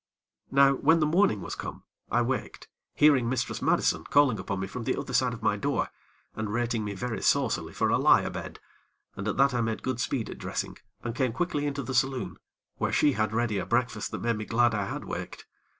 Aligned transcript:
Now 0.49 0.73
when 0.73 0.99
the 0.99 1.05
morning 1.05 1.41
was 1.41 1.53
come, 1.53 1.83
I 2.09 2.23
waked, 2.23 2.67
hearing 2.95 3.29
Mistress 3.29 3.61
Madison 3.61 4.03
calling 4.03 4.39
upon 4.39 4.59
me 4.59 4.65
from 4.65 4.85
the 4.85 4.95
other 4.97 5.13
side 5.13 5.31
of 5.31 5.43
my 5.43 5.57
door, 5.57 5.89
and 6.33 6.51
rating 6.51 6.83
me 6.83 6.95
very 6.95 7.21
saucily 7.21 7.71
for 7.71 7.89
a 7.91 7.99
lie 7.99 8.21
a 8.23 8.31
bed, 8.31 8.59
and 9.15 9.27
at 9.27 9.37
that 9.37 9.53
I 9.53 9.61
made 9.61 9.83
good 9.83 9.99
speed 9.99 10.27
at 10.31 10.39
dressing, 10.39 10.77
and 11.03 11.13
came 11.13 11.33
quickly 11.33 11.67
into 11.67 11.83
the 11.83 11.93
saloon, 11.93 12.37
where 12.77 12.91
she 12.91 13.11
had 13.11 13.31
ready 13.31 13.59
a 13.59 13.65
breakfast 13.67 14.09
that 14.09 14.23
made 14.23 14.37
me 14.37 14.45
glad 14.45 14.73
I 14.73 14.85
had 14.85 15.05
waked. 15.05 15.45